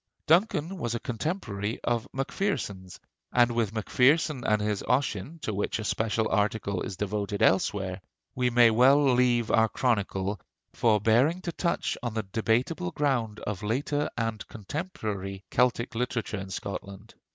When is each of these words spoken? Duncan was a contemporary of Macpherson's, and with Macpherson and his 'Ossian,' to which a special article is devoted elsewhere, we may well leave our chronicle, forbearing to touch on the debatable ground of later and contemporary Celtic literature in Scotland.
Duncan 0.25 0.79
was 0.79 0.95
a 0.95 0.99
contemporary 0.99 1.79
of 1.83 2.07
Macpherson's, 2.11 2.99
and 3.31 3.51
with 3.51 3.71
Macpherson 3.71 4.43
and 4.45 4.59
his 4.59 4.81
'Ossian,' 4.87 5.37
to 5.43 5.53
which 5.53 5.77
a 5.77 5.83
special 5.83 6.27
article 6.27 6.81
is 6.81 6.97
devoted 6.97 7.43
elsewhere, 7.43 8.01
we 8.33 8.49
may 8.49 8.71
well 8.71 9.13
leave 9.13 9.51
our 9.51 9.69
chronicle, 9.69 10.41
forbearing 10.73 11.39
to 11.41 11.51
touch 11.51 11.99
on 12.01 12.15
the 12.15 12.23
debatable 12.31 12.89
ground 12.89 13.41
of 13.41 13.61
later 13.61 14.09
and 14.17 14.47
contemporary 14.47 15.43
Celtic 15.51 15.93
literature 15.93 16.39
in 16.39 16.49
Scotland. 16.49 17.13